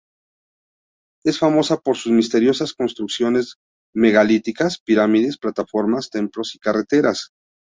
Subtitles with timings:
[1.23, 3.57] Es famosa por sus misteriosas construcciones
[3.93, 7.31] megalíticas: pirámides, plataformas, templos y carreteras.